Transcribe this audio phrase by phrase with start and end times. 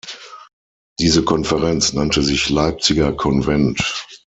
[0.97, 4.03] Diese Konferenz nannte sich Leipziger Konvent.